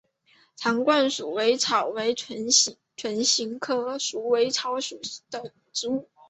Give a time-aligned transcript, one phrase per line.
[0.55, 2.49] 长冠鼠尾草为唇
[3.23, 6.09] 形科鼠尾草属的植物。